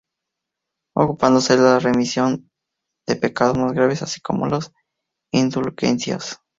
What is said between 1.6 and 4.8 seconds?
la remisión de los pecados más graves, así como las